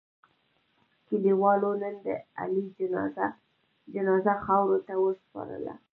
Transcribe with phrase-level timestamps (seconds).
[1.07, 2.07] کلیوالو نن د
[2.39, 2.63] علي
[3.93, 5.73] جنازه خاورو ته و سپارله.